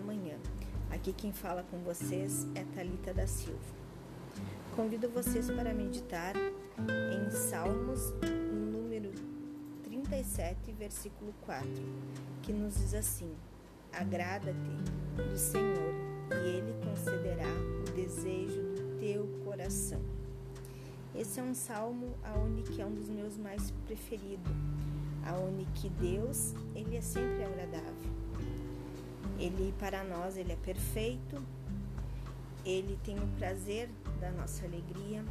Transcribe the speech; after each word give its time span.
manhã. 0.00 0.36
Aqui 0.90 1.12
quem 1.12 1.32
fala 1.32 1.64
com 1.64 1.78
vocês 1.78 2.46
é 2.54 2.64
Talita 2.74 3.12
da 3.12 3.26
Silva. 3.26 3.58
Convido 4.74 5.08
vocês 5.08 5.50
para 5.50 5.74
meditar 5.74 6.34
em 6.36 7.30
Salmos 7.30 8.12
número 8.72 9.10
37, 9.82 10.72
versículo 10.72 11.34
4, 11.42 11.68
que 12.42 12.52
nos 12.52 12.74
diz 12.74 12.94
assim: 12.94 13.34
Agrada-te 13.92 15.22
do 15.22 15.36
Senhor, 15.36 15.94
e 16.30 16.48
ele 16.48 16.74
concederá 16.84 17.48
o 17.80 17.92
desejo 17.92 18.62
do 18.74 18.98
teu 18.98 19.26
coração. 19.44 20.00
Esse 21.14 21.40
é 21.40 21.42
um 21.42 21.54
salmo 21.54 22.14
aonde 22.22 22.62
que 22.62 22.80
é 22.80 22.86
um 22.86 22.94
dos 22.94 23.08
meus 23.08 23.36
mais 23.36 23.70
preferidos, 23.86 24.52
aonde 25.24 25.64
que 25.74 25.88
Deus, 25.88 26.54
ele 26.74 26.96
é 26.96 27.00
sempre 27.00 27.44
agradável. 27.44 28.15
Ele 29.46 29.72
para 29.78 30.02
nós 30.02 30.36
ele 30.36 30.52
é 30.52 30.56
perfeito. 30.56 31.40
Ele 32.64 32.98
tem 33.04 33.16
o 33.16 33.26
prazer 33.38 33.88
da 34.20 34.32
nossa 34.32 34.64
alegria, 34.64 35.24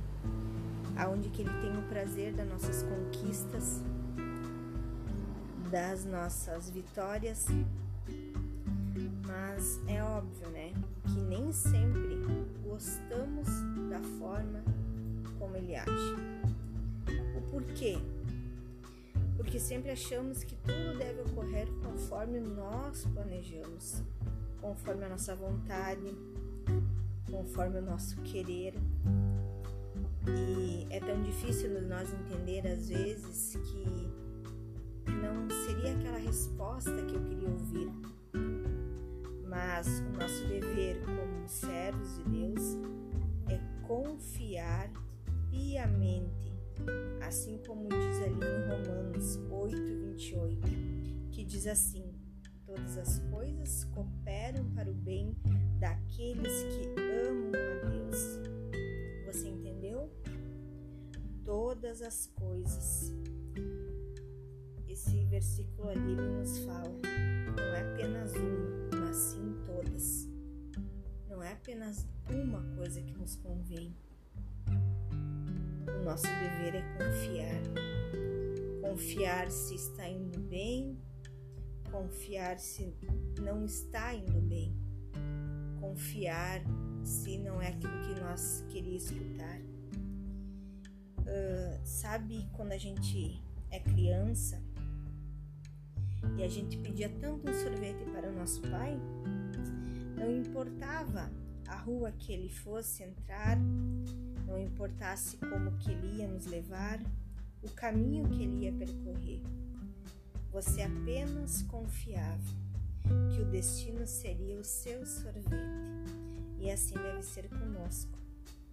aonde 0.96 1.28
que 1.30 1.42
ele 1.42 1.52
tem 1.62 1.78
o 1.78 1.82
prazer 1.90 2.34
das 2.34 2.48
nossas 2.48 2.84
conquistas, 2.84 3.84
das 5.70 6.06
nossas 6.06 6.70
vitórias. 6.70 7.48
Mas 9.28 9.82
é 9.86 10.02
óbvio, 10.02 10.48
né, 10.50 10.72
que 11.04 11.20
nem 11.20 11.52
sempre 11.52 12.16
gostamos 12.64 13.48
da 13.90 14.00
forma 14.18 14.64
como 15.38 15.58
ele 15.58 15.76
age. 15.76 16.16
O 17.36 17.42
porquê? 17.52 17.98
Porque 19.46 19.60
sempre 19.60 19.92
achamos 19.92 20.44
que 20.44 20.56
tudo 20.56 20.98
deve 20.98 21.22
ocorrer 21.22 21.68
conforme 21.84 22.40
nós 22.40 23.06
planejamos, 23.14 24.02
conforme 24.60 25.06
a 25.06 25.10
nossa 25.10 25.36
vontade, 25.36 26.18
conforme 27.30 27.78
o 27.78 27.82
nosso 27.84 28.20
querer. 28.24 28.74
E 30.28 30.88
é 30.90 31.00
tão 31.00 31.22
difícil 31.22 31.80
nós 31.84 32.12
entender 32.12 32.68
às 32.68 32.90
vezes 32.90 33.56
que 33.68 35.12
não 35.12 35.48
seria 35.68 35.94
aquela 35.94 36.18
resposta 36.18 37.04
que 37.04 37.14
eu 37.14 37.22
queria 37.22 37.48
ouvir. 37.48 37.92
Mas 39.48 40.00
o 40.00 40.20
nosso 40.20 40.44
dever 40.48 41.00
como 41.06 41.48
servos 41.48 42.18
de 42.18 42.24
Deus 42.24 42.78
é 43.48 43.60
confiar 43.86 44.90
piamente 45.52 46.55
assim 47.22 47.58
como 47.66 47.90
diz 47.90 48.22
ali 48.22 48.40
em 48.40 48.70
Romanos 48.70 49.38
8, 49.50 49.76
28, 49.76 50.60
que 51.32 51.44
diz 51.44 51.68
assim: 51.68 52.14
Todas 52.66 52.98
as 52.98 53.20
coisas 53.30 53.84
cooperam 53.86 54.70
para 54.72 54.90
o 54.90 54.94
bem 54.94 55.36
daqueles 55.80 56.64
que 56.64 56.96
amam 57.00 57.52
a 57.54 57.90
Deus. 57.90 58.40
Você 59.28 59.50
entendeu? 59.50 60.12
Todas 61.44 62.02
as 62.02 62.28
coisas. 62.28 63.14
Esse 64.88 65.26
versículo 65.26 65.90
ali 65.90 66.16
nos 66.16 66.60
fala, 66.60 66.90
não 67.56 67.76
é 67.76 67.82
apenas 67.82 68.34
uma, 68.34 69.06
mas 69.06 69.16
sim 69.16 69.56
todas. 69.66 70.28
Não 71.30 71.44
é 71.44 71.54
apenas 71.54 72.08
uma 72.30 72.64
coisa 72.76 73.02
que 73.02 73.14
nos 73.14 73.36
convém 73.36 73.94
nosso 76.06 76.28
dever 76.28 76.76
é 76.76 76.82
confiar. 77.00 77.62
Confiar 78.80 79.50
se 79.50 79.74
está 79.74 80.08
indo 80.08 80.40
bem, 80.40 81.00
confiar 81.92 82.60
se 82.60 82.96
não 83.42 83.66
está 83.66 84.14
indo 84.14 84.40
bem, 84.40 84.72
confiar 85.80 86.62
se 87.04 87.40
não 87.40 87.60
é 87.60 87.70
aquilo 87.70 88.00
que 88.04 88.22
nós 88.22 88.64
queríamos 88.70 89.10
escutar. 89.10 89.60
Uh, 91.22 91.82
sabe 91.84 92.48
quando 92.54 92.74
a 92.74 92.78
gente 92.78 93.42
é 93.72 93.80
criança 93.80 94.62
e 96.38 96.44
a 96.44 96.48
gente 96.48 96.78
pedia 96.78 97.10
tanto 97.10 97.50
um 97.50 97.54
sorvete 97.54 98.06
para 98.12 98.30
o 98.30 98.36
nosso 98.36 98.62
pai? 98.62 98.96
Não 100.16 100.32
importava 100.32 101.32
a 101.68 101.76
rua 101.78 102.12
que 102.12 102.32
ele 102.32 102.50
fosse 102.50 103.04
entrar, 103.04 103.58
não 104.56 104.62
importasse 104.62 105.36
como 105.38 105.78
que 105.80 105.92
ele 105.92 106.20
ia 106.20 106.28
nos 106.30 106.46
levar, 106.46 107.02
o 107.62 107.70
caminho 107.72 108.30
que 108.30 108.44
ele 108.44 108.64
ia 108.64 108.72
percorrer. 108.72 109.42
Você 110.52 110.82
apenas 110.82 111.62
confiava 111.64 112.40
que 113.34 113.42
o 113.42 113.46
destino 113.46 114.08
seria 114.08 114.58
o 114.58 114.64
seu 114.64 115.06
sorvete. 115.06 116.16
E 116.58 116.72
assim 116.72 116.96
deve 116.96 117.22
ser 117.22 117.50
conosco, 117.50 118.18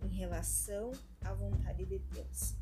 em 0.04 0.08
relação 0.08 0.92
à 1.20 1.32
vontade 1.32 1.84
de 1.84 1.98
Deus. 1.98 2.54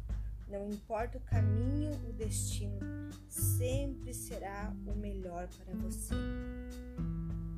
Não 0.49 0.71
importa 0.71 1.19
o 1.19 1.21
caminho, 1.21 1.93
o 2.09 2.13
destino 2.15 2.81
sempre 3.29 4.15
será 4.15 4.75
o 4.87 4.95
melhor 4.95 5.47
para 5.47 5.75
você 5.75 6.15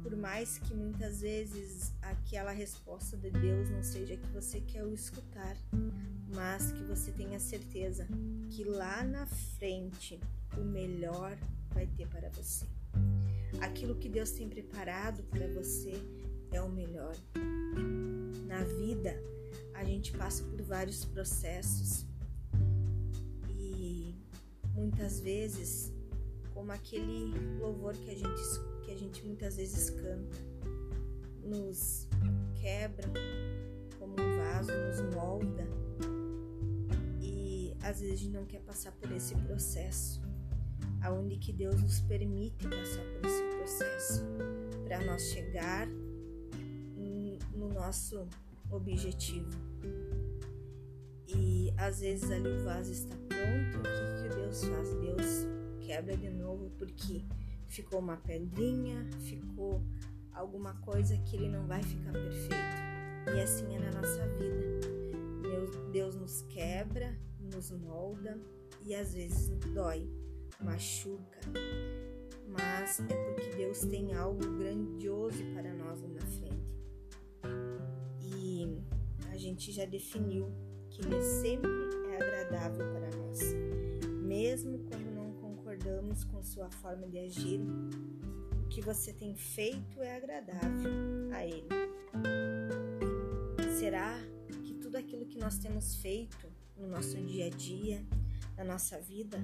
por 0.02 0.16
mais 0.16 0.58
que 0.58 0.74
muitas 0.74 1.20
vezes 1.20 1.92
aquela 2.02 2.50
resposta 2.50 3.16
de 3.16 3.30
Deus 3.30 3.70
não 3.70 3.82
seja 3.82 4.16
que 4.16 4.26
você 4.28 4.60
quer 4.60 4.86
escutar, 4.88 5.56
mas 6.34 6.72
que 6.72 6.82
você 6.82 7.12
tenha 7.12 7.38
certeza 7.38 8.06
que 8.50 8.64
lá 8.64 9.04
na 9.04 9.26
frente 9.26 10.18
o 10.56 10.64
melhor 10.64 11.38
vai 11.72 11.86
ter 11.86 12.08
para 12.08 12.28
você. 12.30 12.66
Aquilo 13.60 13.94
que 13.94 14.08
Deus 14.08 14.32
tem 14.32 14.48
preparado 14.48 15.22
para 15.24 15.46
você 15.48 15.92
é 16.50 16.60
o 16.60 16.68
melhor. 16.68 17.14
Na 18.46 18.64
vida, 18.64 19.14
a 19.74 19.84
gente 19.84 20.12
passa 20.12 20.42
por 20.44 20.60
vários 20.62 21.04
processos 21.04 22.04
e 23.48 24.14
muitas 24.74 25.20
vezes, 25.20 25.92
como 26.52 26.72
aquele 26.72 27.32
louvor 27.58 27.94
que 27.94 28.10
a 28.10 28.14
gente 28.14 28.40
escuta, 28.40 28.71
a 28.92 28.96
gente 28.96 29.24
muitas 29.24 29.56
vezes 29.56 29.90
canta 29.90 30.52
nos 31.44 32.08
quebra 32.54 33.08
como 33.98 34.12
um 34.12 34.36
vaso, 34.36 34.70
nos 34.70 35.14
molda 35.14 35.66
e 37.20 37.74
às 37.82 38.00
vezes 38.00 38.14
a 38.14 38.16
gente 38.16 38.32
não 38.32 38.46
quer 38.46 38.60
passar 38.60 38.92
por 38.92 39.10
esse 39.10 39.34
processo, 39.34 40.22
aonde 41.02 41.36
que 41.36 41.52
Deus 41.52 41.82
nos 41.82 42.00
permite 42.00 42.68
passar 42.68 43.02
por 43.14 43.28
esse 43.28 43.42
processo 43.56 44.24
para 44.84 45.04
nós 45.04 45.22
chegar 45.30 45.88
no 47.62 47.68
nosso 47.68 48.28
objetivo. 48.70 49.50
E 51.28 51.72
às 51.76 52.00
vezes 52.00 52.30
ali 52.30 52.48
o 52.48 52.64
vaso 52.64 52.92
está 52.92 53.14
pronto, 53.16 53.78
o 53.78 53.82
que, 53.82 54.28
que 54.28 54.34
Deus 54.34 54.64
faz? 54.64 54.94
Deus 54.94 55.46
quebra 55.80 56.16
de 56.16 56.30
novo 56.30 56.70
porque 56.78 57.24
ficou 57.72 58.00
uma 58.00 58.18
pedrinha, 58.18 59.08
ficou 59.20 59.82
alguma 60.30 60.74
coisa 60.82 61.16
que 61.18 61.36
ele 61.36 61.48
não 61.48 61.66
vai 61.66 61.82
ficar 61.82 62.12
perfeito. 62.12 63.34
E 63.34 63.40
assim 63.40 63.74
é 63.74 63.78
na 63.78 63.90
nossa 63.92 64.26
vida. 64.36 64.92
Deus, 65.90 66.16
nos 66.16 66.42
quebra, 66.42 67.18
nos 67.38 67.70
molda 67.70 68.38
e 68.84 68.94
às 68.94 69.14
vezes 69.14 69.48
dói, 69.74 70.08
machuca. 70.60 71.40
Mas 72.46 73.00
é 73.00 73.24
porque 73.24 73.56
Deus 73.56 73.80
tem 73.80 74.14
algo 74.14 74.40
grandioso 74.58 75.42
para 75.54 75.72
nós 75.74 76.02
na 76.02 76.20
frente. 76.20 76.72
E 78.22 78.78
a 79.30 79.36
gente 79.36 79.70
já 79.72 79.84
definiu 79.84 80.50
que 80.90 81.02
Ele 81.02 81.22
sempre 81.22 81.91
sua 86.42 86.70
forma 86.70 87.06
de 87.06 87.18
agir, 87.18 87.60
o 88.64 88.68
que 88.68 88.80
você 88.80 89.12
tem 89.12 89.34
feito 89.34 90.00
é 90.02 90.16
agradável 90.16 90.92
a 91.32 91.46
Ele. 91.46 91.68
Será 93.78 94.18
que 94.62 94.74
tudo 94.74 94.96
aquilo 94.96 95.26
que 95.26 95.38
nós 95.38 95.58
temos 95.58 95.96
feito 95.96 96.46
no 96.76 96.88
nosso 96.88 97.16
dia 97.16 97.46
a 97.46 97.50
dia, 97.50 98.04
na 98.56 98.64
nossa 98.64 98.98
vida, 99.00 99.38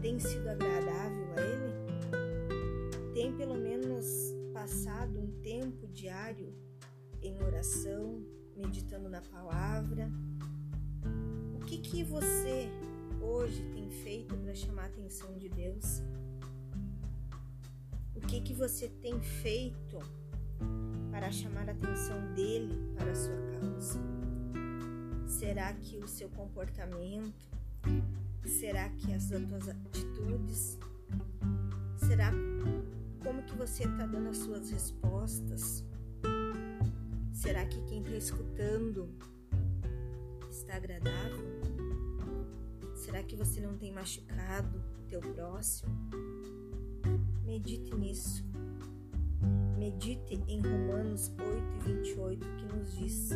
tem 0.00 0.18
sido 0.18 0.48
agradável 0.48 1.32
a 1.36 1.40
Ele? 1.40 3.12
Tem 3.14 3.36
pelo 3.36 3.54
menos 3.54 4.06
passado 4.52 5.20
um 5.20 5.40
tempo 5.40 5.86
diário 5.88 6.54
em 7.22 7.40
oração, 7.42 8.24
meditando 8.56 9.08
na 9.08 9.20
palavra? 9.20 10.10
O 11.54 11.64
que 11.64 11.78
que 11.78 12.02
você 12.02 12.68
hoje 13.22 13.62
tem 13.72 13.88
feito 13.88 14.36
para 14.36 14.54
chamar 14.54 14.82
a 14.82 14.86
atenção 14.86 15.38
de 15.38 15.48
Deus? 15.48 16.02
O 18.14 18.20
que 18.20 18.40
que 18.40 18.52
você 18.52 18.88
tem 18.88 19.20
feito 19.20 19.98
para 21.10 21.30
chamar 21.30 21.68
a 21.68 21.72
atenção 21.72 22.34
dele 22.34 22.76
para 22.96 23.10
a 23.10 23.14
sua 23.14 23.36
causa? 23.60 24.00
Será 25.26 25.72
que 25.74 25.98
o 25.98 26.08
seu 26.08 26.28
comportamento? 26.30 27.48
Será 28.44 28.88
que 28.90 29.12
as 29.12 29.24
suas 29.24 29.68
atitudes? 29.68 30.78
Será 31.96 32.32
como 33.22 33.42
que 33.44 33.54
você 33.54 33.84
está 33.84 34.06
dando 34.06 34.30
as 34.30 34.38
suas 34.38 34.70
respostas? 34.70 35.84
Será 37.32 37.64
que 37.66 37.80
quem 37.86 38.02
está 38.02 38.16
escutando 38.16 39.08
está 40.50 40.76
agradável? 40.76 41.61
Será 43.02 43.20
que 43.20 43.34
você 43.34 43.60
não 43.60 43.76
tem 43.76 43.90
machucado 43.90 44.80
o 44.96 45.08
teu 45.08 45.20
próximo? 45.20 45.92
Medite 47.44 47.92
nisso. 47.96 48.44
Medite 49.76 50.40
em 50.46 50.60
Romanos 50.60 51.28
8 51.30 51.40
e 51.74 51.94
28 51.94 52.46
que 52.58 52.64
nos 52.76 52.96
diz: 52.96 53.30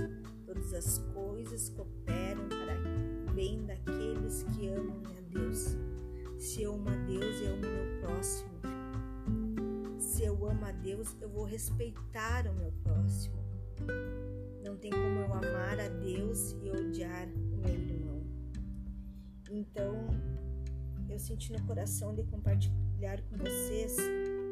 Todas 0.46 0.72
as 0.72 0.98
coisas 1.12 1.68
cooperam 1.70 2.48
para 2.48 3.28
o 3.28 3.34
bem 3.34 3.66
daqueles 3.66 4.44
que 4.44 4.68
amam 4.68 5.02
a 5.04 5.20
Deus. 5.36 5.76
Se 6.38 6.62
eu 6.62 6.74
amo 6.74 6.88
a 6.88 6.96
Deus, 7.04 7.40
eu 7.40 7.54
amo 7.54 7.62
meu 7.62 8.00
próximo. 8.02 8.50
Se 9.98 10.22
eu 10.22 10.48
amo 10.48 10.64
a 10.64 10.70
Deus, 10.70 11.16
eu 11.20 11.28
vou 11.28 11.44
respeitar 11.44 12.46
o 12.46 12.54
meu 12.54 12.72
próximo. 12.84 13.34
Não 14.62 14.76
tem 14.76 14.92
como 14.92 15.18
eu 15.18 15.34
amar 15.34 15.80
a 15.80 15.88
Deus 15.88 16.54
e 16.62 16.70
odiar 16.70 17.26
o 17.26 17.56
meu 17.56 17.74
irmão. 17.74 17.95
Então, 19.56 20.06
eu 21.08 21.18
senti 21.18 21.50
no 21.50 21.62
coração 21.62 22.14
de 22.14 22.22
compartilhar 22.24 23.22
com 23.22 23.38
vocês 23.38 23.96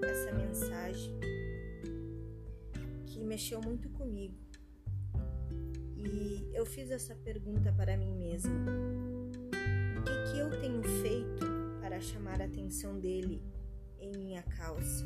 essa 0.02 0.32
mensagem 0.32 1.12
que 3.04 3.22
mexeu 3.22 3.60
muito 3.60 3.90
comigo. 3.90 4.34
E 5.94 6.50
eu 6.54 6.64
fiz 6.64 6.90
essa 6.90 7.14
pergunta 7.16 7.70
para 7.70 7.98
mim 7.98 8.14
mesma: 8.14 8.64
o 9.98 10.02
que, 10.04 10.32
que 10.32 10.38
eu 10.38 10.58
tenho 10.58 10.82
feito 10.82 11.44
para 11.82 12.00
chamar 12.00 12.40
a 12.40 12.46
atenção 12.46 12.98
dele 12.98 13.42
em 13.98 14.10
minha 14.16 14.42
causa? 14.42 15.04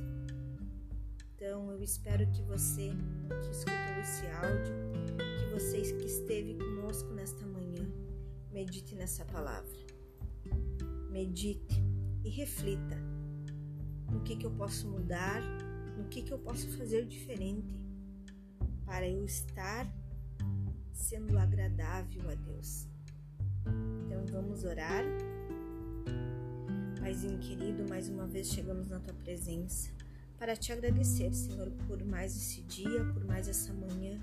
Então, 1.35 1.73
eu 1.73 1.83
espero 1.83 2.25
que 2.31 2.43
você 2.43 2.93
que 3.43 3.51
escutou 3.51 4.01
esse 4.01 4.27
áudio, 4.29 4.75
que 5.41 5.53
você 5.53 5.93
que 5.93 6.07
esteve 6.07 6.55
conosco 6.55 7.13
nesta 7.13 7.45
manhã, 7.45 7.85
medite 8.53 8.95
nessa 8.95 9.25
palavra. 9.25 9.88
Medite 11.19 11.83
e 12.23 12.29
reflita 12.29 12.97
no 14.09 14.21
que, 14.21 14.37
que 14.37 14.47
eu 14.47 14.53
posso 14.53 14.87
mudar, 14.87 15.43
no 15.97 16.05
que, 16.05 16.23
que 16.23 16.33
eu 16.33 16.39
posso 16.39 16.69
fazer 16.79 17.07
diferente 17.07 17.77
para 18.87 19.09
eu 19.09 19.25
estar 19.25 19.93
sendo 20.93 21.37
agradável 21.37 22.23
a 22.31 22.37
Deus. 22.37 22.87
Então 24.07 24.25
vamos 24.27 24.63
orar. 24.63 25.03
Paizinho 27.01 27.41
querido, 27.41 27.85
mais 27.89 28.09
uma 28.09 28.29
vez 28.29 28.53
chegamos 28.53 28.87
na 28.87 29.01
tua 29.01 29.15
presença 29.15 29.91
para 30.39 30.55
te 30.55 30.71
agradecer, 30.71 31.35
Senhor, 31.35 31.69
por 31.89 32.01
mais 32.05 32.37
esse 32.37 32.63
dia, 32.63 33.05
por 33.13 33.25
mais 33.25 33.49
essa 33.49 33.73
manhã 33.73 34.21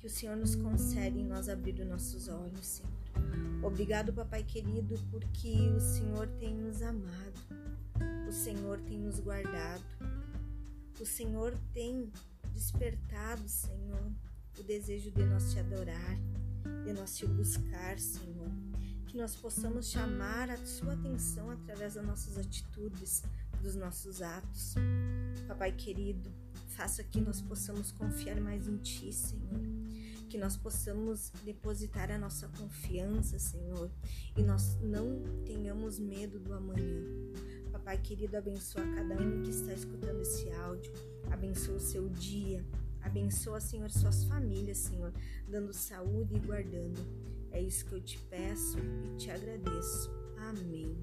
que 0.00 0.06
o 0.06 0.10
Senhor 0.10 0.38
nos 0.38 0.54
concede 0.54 1.18
em 1.18 1.26
nós 1.26 1.50
abrir 1.50 1.78
os 1.80 1.86
nossos 1.86 2.28
olhos, 2.28 2.64
Senhor. 2.64 2.93
Obrigado, 3.62 4.12
Papai 4.12 4.42
querido, 4.42 4.96
porque 5.10 5.70
o 5.76 5.80
Senhor 5.80 6.28
tem 6.38 6.54
nos 6.54 6.82
amado, 6.82 7.34
o 8.28 8.32
Senhor 8.32 8.80
tem 8.80 8.98
nos 8.98 9.18
guardado, 9.20 9.84
o 11.00 11.06
Senhor 11.06 11.58
tem 11.72 12.12
despertado, 12.52 13.48
Senhor, 13.48 14.12
o 14.58 14.62
desejo 14.62 15.10
de 15.10 15.24
nós 15.24 15.52
te 15.52 15.58
adorar, 15.58 16.16
de 16.84 16.92
nós 16.92 17.16
te 17.16 17.26
buscar, 17.26 17.98
Senhor. 17.98 18.50
Que 19.06 19.16
nós 19.16 19.36
possamos 19.36 19.90
chamar 19.90 20.50
a 20.50 20.56
sua 20.64 20.94
atenção 20.94 21.50
através 21.50 21.94
das 21.94 22.04
nossas 22.04 22.38
atitudes, 22.38 23.22
dos 23.62 23.74
nossos 23.74 24.22
atos. 24.22 24.74
Papai 25.48 25.72
querido, 25.72 26.30
faça 26.68 27.02
que 27.02 27.20
nós 27.20 27.40
possamos 27.40 27.92
confiar 27.92 28.40
mais 28.40 28.68
em 28.68 28.76
Ti, 28.78 29.12
Senhor. 29.12 29.83
Que 30.34 30.38
nós 30.38 30.56
possamos 30.56 31.30
depositar 31.44 32.10
a 32.10 32.18
nossa 32.18 32.48
confiança, 32.58 33.38
Senhor, 33.38 33.88
e 34.36 34.42
nós 34.42 34.76
não 34.82 35.22
tenhamos 35.44 36.00
medo 36.00 36.40
do 36.40 36.52
amanhã. 36.52 37.04
Papai 37.70 37.98
querido, 37.98 38.36
abençoa 38.36 38.82
cada 38.96 39.14
um 39.14 39.44
que 39.44 39.50
está 39.50 39.72
escutando 39.72 40.22
esse 40.22 40.50
áudio 40.50 40.92
Abençoa 41.30 41.76
o 41.76 41.80
seu 41.80 42.08
dia. 42.08 42.64
Abençoa, 43.00 43.60
Senhor, 43.60 43.88
suas 43.92 44.24
famílias, 44.24 44.78
Senhor, 44.78 45.12
dando 45.46 45.72
saúde 45.72 46.34
e 46.34 46.40
guardando. 46.40 46.98
É 47.52 47.62
isso 47.62 47.84
que 47.84 47.92
eu 47.92 48.00
te 48.00 48.18
peço 48.28 48.78
e 48.80 49.16
te 49.16 49.30
agradeço. 49.30 50.10
Amém. 50.36 50.96